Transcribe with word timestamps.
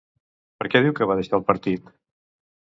Per 0.61 0.71
què 0.75 0.81
diu 0.85 0.95
que 1.01 1.07
va 1.11 1.17
deixar 1.19 1.37
el 1.39 1.45
partit? 1.51 1.93